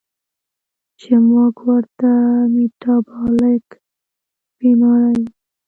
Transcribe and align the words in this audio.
چې 0.99 1.13
مونږ 1.27 1.55
ورته 1.69 2.09
ميټابالک 2.53 3.67
بیمارۍ 4.57 5.23
وايو 5.27 5.33